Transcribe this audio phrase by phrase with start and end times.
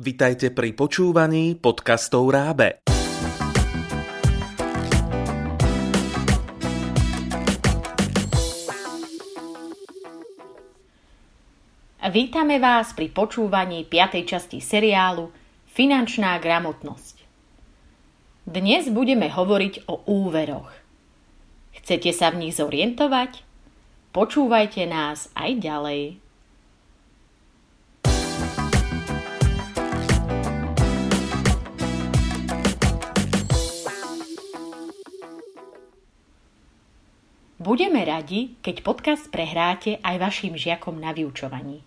[0.00, 2.80] Vitajte pri počúvaní podcastov Rábe.
[12.08, 14.24] Vítame vás pri počúvaní 5.
[14.24, 15.28] časti seriálu
[15.68, 17.20] Finančná gramotnosť.
[18.48, 20.72] Dnes budeme hovoriť o úveroch.
[21.76, 23.44] Chcete sa v nich zorientovať?
[24.16, 26.29] Počúvajte nás aj ďalej.
[37.60, 41.84] Budeme radi, keď podcast prehráte aj vašim žiakom na vyučovaní.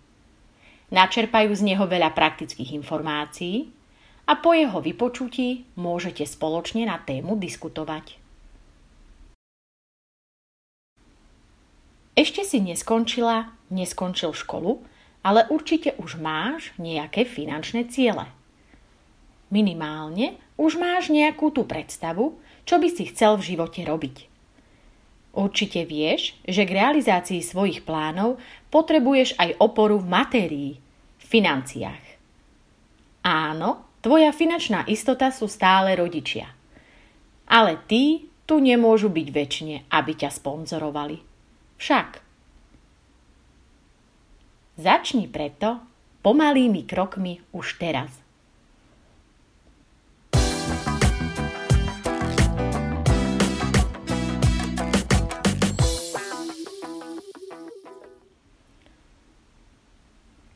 [0.94, 3.74] Načerpajú z neho veľa praktických informácií
[4.30, 8.22] a po jeho vypočutí môžete spoločne na tému diskutovať.
[12.14, 14.78] Ešte si neskončila, neskončil školu,
[15.26, 18.30] ale určite už máš nejaké finančné ciele.
[19.50, 24.33] Minimálne už máš nejakú tú predstavu, čo by si chcel v živote robiť.
[25.34, 28.38] Určite vieš, že k realizácii svojich plánov
[28.70, 30.72] potrebuješ aj oporu v matérii,
[31.18, 32.04] financiách.
[33.26, 36.54] Áno, tvoja finančná istota sú stále rodičia.
[37.50, 41.18] Ale tí tu nemôžu byť väčšine, aby ťa sponzorovali.
[41.82, 42.08] Však.
[44.78, 45.82] Začni preto
[46.22, 48.23] pomalými krokmi už teraz.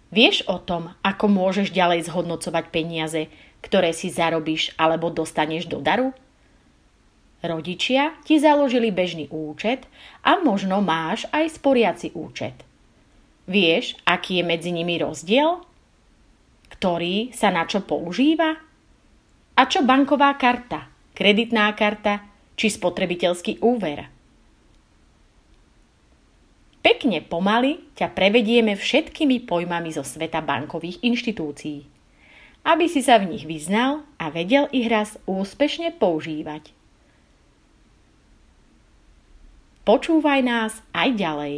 [0.09, 3.29] Vieš o tom, ako môžeš ďalej zhodnocovať peniaze,
[3.61, 6.17] ktoré si zarobíš alebo dostaneš do daru?
[7.39, 9.87] Rodičia ti založili bežný účet
[10.27, 12.67] a možno máš aj sporiaci účet.
[13.47, 15.63] Vieš, aký je medzi nimi rozdiel?
[16.69, 18.59] Ktorý sa na čo používa?
[19.55, 22.27] A čo banková karta, kreditná karta
[22.59, 24.18] či spotrebiteľský úver?
[26.89, 31.85] Pekne pomaly ťa prevedieme všetkými pojmami zo sveta bankových inštitúcií,
[32.65, 36.73] aby si sa v nich vyznal a vedel ich raz úspešne používať.
[39.85, 41.57] Počúvaj nás aj ďalej.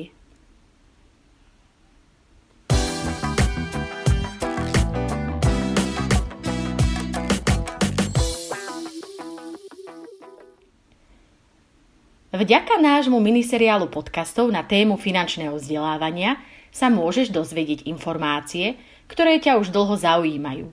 [12.40, 16.40] Vďaka nášmu miniseriálu podcastov na tému finančného vzdelávania
[16.72, 18.80] sa môžeš dozvedieť informácie,
[19.12, 20.72] ktoré ťa už dlho zaujímajú.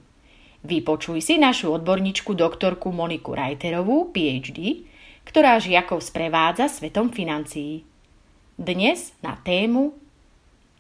[0.64, 4.88] Vypočuj si našu odborníčku doktorku Moniku Reiterovú, PhD,
[5.28, 7.84] ktorá žiakov sprevádza svetom financií.
[8.56, 9.92] Dnes na tému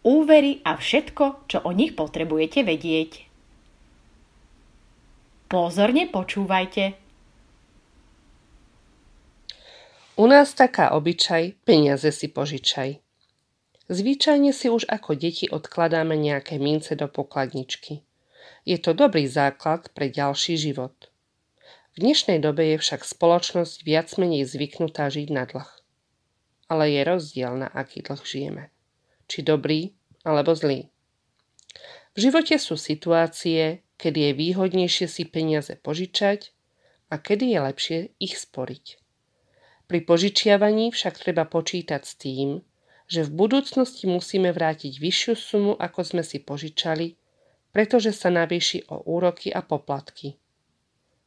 [0.07, 3.27] Úvery a všetko, čo o nich potrebujete vedieť.
[5.51, 7.06] Pozorne počúvajte.
[10.17, 12.97] U nás taká obyčaj, peniaze si požičaj.
[13.85, 18.01] Zvyčajne si už ako deti odkladáme nejaké mince do pokladničky.
[18.65, 21.13] Je to dobrý základ pre ďalší život.
[21.93, 25.69] V dnešnej dobe je však spoločnosť viac menej zvyknutá žiť na dlh.
[26.65, 28.73] Ale je rozdiel, na aký dlh žijeme.
[29.29, 29.93] Či dobrý,
[30.25, 30.89] alebo zlý.
[32.17, 36.57] V živote sú situácie, kedy je výhodnejšie si peniaze požičať
[37.13, 39.06] a kedy je lepšie ich sporiť.
[39.87, 42.59] Pri požičiavaní však treba počítať s tým,
[43.07, 47.15] že v budúcnosti musíme vrátiť vyššiu sumu, ako sme si požičali,
[47.71, 50.35] pretože sa navýši o úroky a poplatky.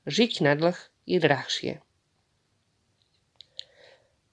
[0.04, 0.76] Žiť na dlh
[1.08, 1.72] je drahšie.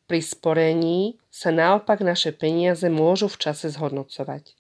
[0.07, 4.55] Pri sporení sa naopak naše peniaze môžu v čase zhodnocovať.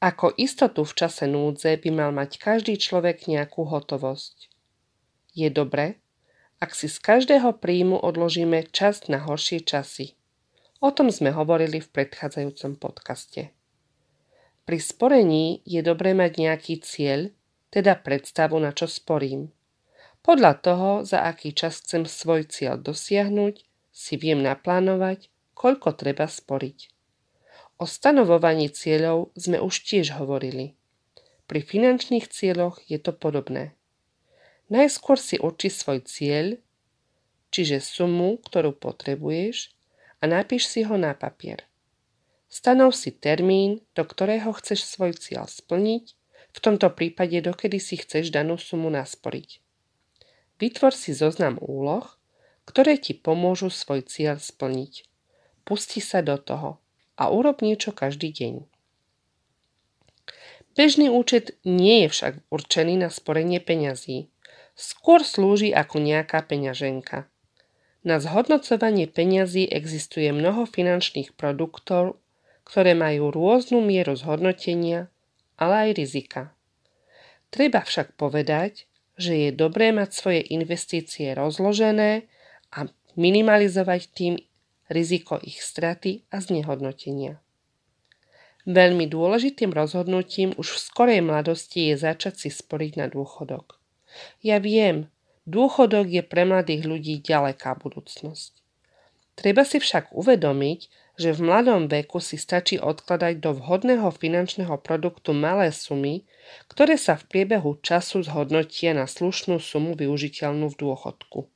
[0.00, 4.52] Ako istotu v čase núdze by mal mať každý človek nejakú hotovosť.
[5.32, 6.00] Je dobre,
[6.58, 10.18] ak si z každého príjmu odložíme časť na horšie časy.
[10.82, 13.50] O tom sme hovorili v predchádzajúcom podcaste.
[14.66, 17.30] Pri sporení je dobré mať nejaký cieľ,
[17.70, 19.54] teda predstavu, na čo sporím.
[20.20, 23.64] Podľa toho, za aký čas chcem svoj cieľ dosiahnuť,
[23.94, 26.90] si viem naplánovať, koľko treba sporiť.
[27.78, 30.74] O stanovovaní cieľov sme už tiež hovorili.
[31.46, 33.77] Pri finančných cieľoch je to podobné.
[34.68, 36.60] Najskôr si urči svoj cieľ,
[37.48, 39.72] čiže sumu, ktorú potrebuješ
[40.20, 41.64] a napíš si ho na papier.
[42.48, 46.04] Stanov si termín, do ktorého chceš svoj cieľ splniť,
[46.52, 49.60] v tomto prípade dokedy si chceš danú sumu nasporiť.
[50.58, 52.08] Vytvor si zoznam úloh,
[52.64, 55.06] ktoré ti pomôžu svoj cieľ splniť.
[55.64, 56.80] Pusti sa do toho
[57.20, 58.54] a urob niečo každý deň.
[60.76, 64.30] Bežný účet nie je však určený na sporenie peňazí.
[64.78, 67.26] Skôr slúži ako nejaká peňaženka.
[68.06, 72.22] Na zhodnocovanie peňazí existuje mnoho finančných produktov,
[72.62, 75.10] ktoré majú rôznu mieru zhodnotenia,
[75.58, 76.42] ale aj rizika.
[77.50, 78.86] Treba však povedať,
[79.18, 82.30] že je dobré mať svoje investície rozložené
[82.70, 82.86] a
[83.18, 84.34] minimalizovať tým
[84.86, 87.42] riziko ich straty a znehodnotenia.
[88.62, 93.80] Veľmi dôležitým rozhodnutím už v skorej mladosti je začať si sporiť na dôchodok.
[94.40, 95.08] Ja viem,
[95.48, 98.52] dôchodok je pre mladých ľudí ďaleká budúcnosť.
[99.38, 100.80] Treba si však uvedomiť,
[101.18, 106.22] že v mladom veku si stačí odkladať do vhodného finančného produktu malé sumy,
[106.70, 111.46] ktoré sa v priebehu času zhodnotia na slušnú sumu využiteľnú v dôchodku.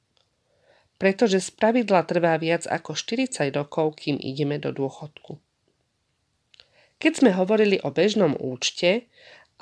[0.98, 5.38] Pretože spravidla trvá viac ako 40 rokov, kým ideme do dôchodku.
[7.02, 9.10] Keď sme hovorili o bežnom účte,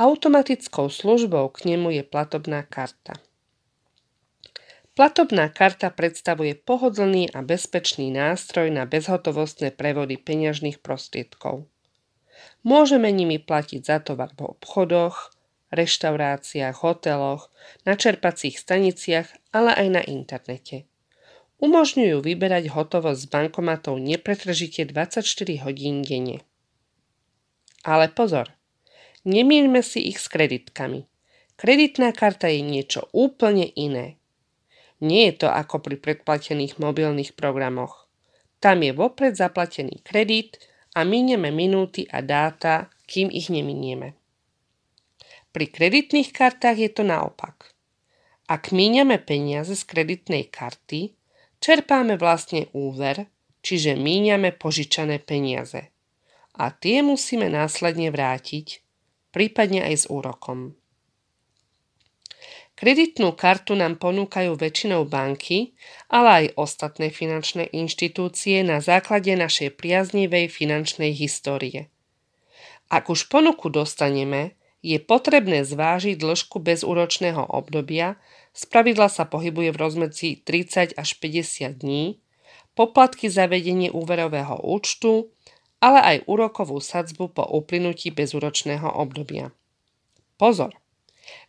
[0.00, 3.20] automatickou službou k nemu je platobná karta.
[4.96, 11.68] Platobná karta predstavuje pohodlný a bezpečný nástroj na bezhotovostné prevody peňažných prostriedkov.
[12.64, 15.36] Môžeme nimi platiť za tovar v obchodoch,
[15.68, 17.52] reštauráciách, hoteloch,
[17.84, 20.88] na čerpacích staniciach, ale aj na internete.
[21.60, 25.20] Umožňujú vyberať hotovosť z bankomatov nepretržite 24
[25.68, 26.40] hodín denne.
[27.84, 28.48] Ale pozor,
[29.24, 31.06] nemieňme si ich s kreditkami.
[31.60, 34.16] Kreditná karta je niečo úplne iné.
[35.00, 38.08] Nie je to ako pri predplatených mobilných programoch.
[38.60, 40.60] Tam je vopred zaplatený kredit
[40.92, 44.16] a minieme minúty a dáta, kým ich neminieme.
[45.50, 47.72] Pri kreditných kartách je to naopak.
[48.46, 51.16] Ak míňame peniaze z kreditnej karty,
[51.62, 53.28] čerpáme vlastne úver,
[53.64, 55.92] čiže míňame požičané peniaze
[56.60, 58.89] a tie musíme následne vrátiť,
[59.30, 60.74] prípadne aj s úrokom.
[62.80, 65.76] Kreditnú kartu nám ponúkajú väčšinou banky,
[66.08, 71.92] ale aj ostatné finančné inštitúcie na základe našej priaznivej finančnej histórie.
[72.88, 78.16] Ak už ponuku dostaneme, je potrebné zvážiť dĺžku bezúročného obdobia,
[78.56, 82.24] spravidla sa pohybuje v rozmedzi 30 až 50 dní,
[82.72, 85.28] poplatky za vedenie úverového účtu,
[85.80, 89.50] ale aj úrokovú sadzbu po uplynutí bezúročného obdobia.
[90.36, 90.76] Pozor!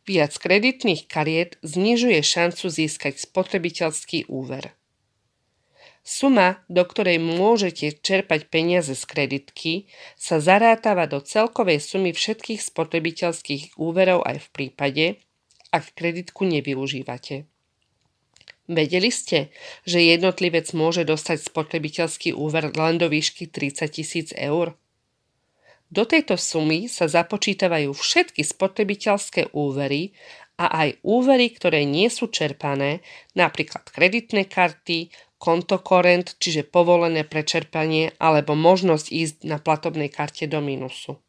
[0.08, 4.74] Viac kreditných kariet znižuje šancu získať spotrebiteľský úver.
[6.02, 9.86] Suma, do ktorej môžete čerpať peniaze z kreditky,
[10.18, 15.06] sa zarátava do celkovej sumy všetkých spotrebiteľských úverov aj v prípade,
[15.70, 17.51] ak kreditku nevyužívate.
[18.72, 19.52] Vedeli ste,
[19.84, 24.80] že jednotlivec môže dostať spotrebiteľský úver len do výšky 30 tisíc eur?
[25.92, 30.16] Do tejto sumy sa započítavajú všetky spotrebiteľské úvery
[30.56, 33.04] a aj úvery, ktoré nie sú čerpané,
[33.36, 40.64] napríklad kreditné karty, konto korent, čiže povolené prečerpanie alebo možnosť ísť na platobnej karte do
[40.64, 41.20] mínusu.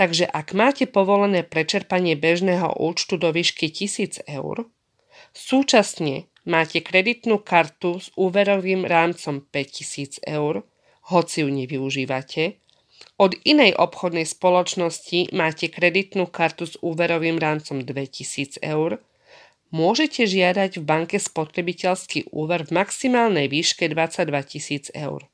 [0.00, 4.64] Takže ak máte povolené prečerpanie bežného účtu do výšky 1000 eur,
[5.36, 10.64] súčasne máte kreditnú kartu s úverovým rámcom 5000 eur,
[11.12, 12.64] hoci ju nevyužívate,
[13.14, 18.98] od inej obchodnej spoločnosti máte kreditnú kartu s úverovým rámcom 2000 eur,
[19.74, 25.26] môžete žiadať v banke spotrebiteľský úver v maximálnej výške 22 tisíc eur.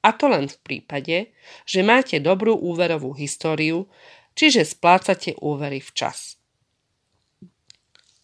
[0.00, 1.16] A to len v prípade,
[1.68, 3.90] že máte dobrú úverovú históriu,
[4.32, 6.37] čiže splácate úvery včas.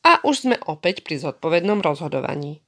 [0.04, 2.60] A už sme opäť pri zodpovednom rozhodovaní.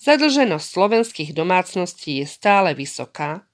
[0.00, 3.44] Zadlženosť slovenských domácností je stále vysoká.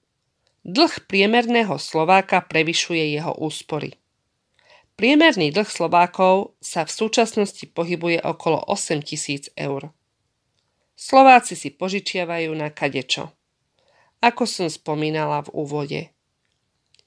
[0.63, 3.99] Dlh priemerného Slováka prevyšuje jeho úspory.
[4.95, 9.89] Priemerný dlh Slovákov sa v súčasnosti pohybuje okolo 8 tisíc eur.
[10.93, 13.33] Slováci si požičiavajú na kadečo.
[14.21, 16.01] Ako som spomínala v úvode.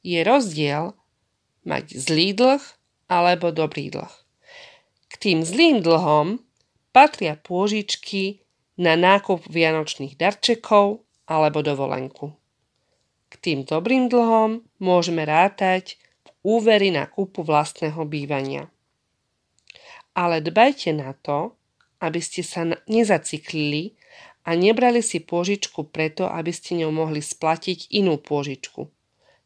[0.02, 0.98] Je rozdiel
[1.62, 2.62] mať zlý dlh
[3.06, 4.23] alebo dobrý dlh.
[5.14, 6.42] K tým zlým dlhom
[6.90, 8.42] patria pôžičky
[8.74, 12.34] na nákup vianočných darčekov alebo dovolenku.
[13.30, 16.02] K tým dobrým dlhom môžeme rátať
[16.42, 18.66] úvery na kúpu vlastného bývania.
[20.18, 21.54] Ale dbajte na to,
[22.02, 23.94] aby ste sa nezaciklili
[24.44, 28.90] a nebrali si pôžičku preto, aby ste ňou mohli splatiť inú pôžičku.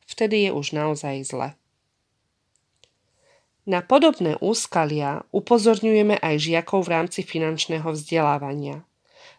[0.08, 1.54] Vtedy je už naozaj zle.
[3.68, 8.80] Na podobné úskalia upozorňujeme aj žiakov v rámci finančného vzdelávania.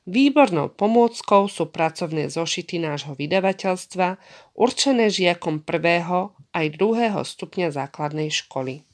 [0.05, 4.21] Výbornou pomôckou sú pracovné zošity nášho vydavateľstva,
[4.53, 8.85] určené žiakom prvého aj druhého stupňa základnej školy.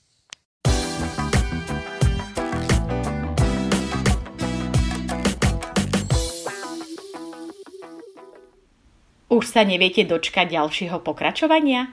[9.27, 11.91] Už sa neviete dočkať ďalšieho pokračovania?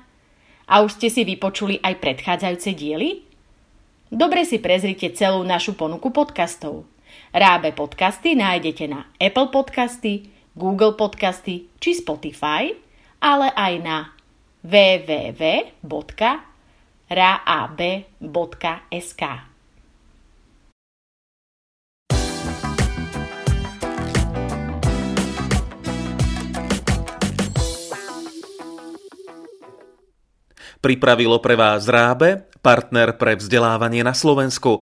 [0.71, 3.32] A už ste si vypočuli aj predchádzajúce diely?
[4.13, 6.85] Dobre si prezrite celú našu ponuku podcastov–
[7.33, 12.77] Rábe podcasty nájdete na Apple Podcasty, Google Podcasty či Spotify,
[13.25, 14.13] ale aj na
[14.61, 15.63] www.raab.sk.
[30.83, 34.81] Pripravilo pre vás Rábe, partner pre vzdelávanie na Slovensku.